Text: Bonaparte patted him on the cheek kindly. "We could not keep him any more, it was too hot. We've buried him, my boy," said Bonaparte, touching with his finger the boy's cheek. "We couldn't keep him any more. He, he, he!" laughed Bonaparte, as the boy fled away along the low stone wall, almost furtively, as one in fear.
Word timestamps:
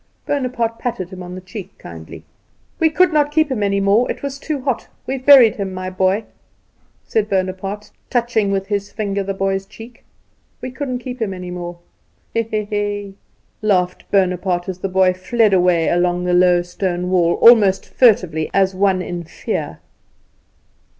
Bonaparte 0.25 0.79
patted 0.79 1.11
him 1.11 1.21
on 1.21 1.35
the 1.35 1.41
cheek 1.41 1.77
kindly. 1.77 2.23
"We 2.79 2.89
could 2.89 3.13
not 3.13 3.31
keep 3.31 3.51
him 3.51 3.61
any 3.61 3.79
more, 3.79 4.09
it 4.09 4.23
was 4.23 4.39
too 4.39 4.61
hot. 4.61 4.87
We've 5.05 5.23
buried 5.23 5.57
him, 5.57 5.75
my 5.75 5.91
boy," 5.91 6.23
said 7.05 7.29
Bonaparte, 7.29 7.91
touching 8.09 8.51
with 8.51 8.65
his 8.65 8.91
finger 8.91 9.21
the 9.21 9.35
boy's 9.35 9.67
cheek. 9.67 10.03
"We 10.59 10.71
couldn't 10.71 11.03
keep 11.05 11.21
him 11.21 11.35
any 11.35 11.51
more. 11.51 11.77
He, 12.33 12.41
he, 12.41 12.63
he!" 12.65 13.13
laughed 13.61 14.09
Bonaparte, 14.09 14.69
as 14.69 14.79
the 14.79 14.89
boy 14.89 15.13
fled 15.13 15.53
away 15.53 15.87
along 15.87 16.23
the 16.23 16.33
low 16.33 16.63
stone 16.63 17.11
wall, 17.11 17.35
almost 17.35 17.85
furtively, 17.85 18.49
as 18.55 18.73
one 18.73 19.03
in 19.03 19.23
fear. 19.23 19.81